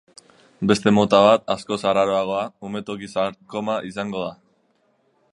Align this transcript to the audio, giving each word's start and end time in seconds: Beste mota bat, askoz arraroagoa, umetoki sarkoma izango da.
Beste 0.69 0.91
mota 0.99 1.17
bat, 1.25 1.43
askoz 1.55 1.77
arraroagoa, 1.91 2.39
umetoki 2.69 3.11
sarkoma 3.13 3.77
izango 3.91 4.23
da. 4.23 4.33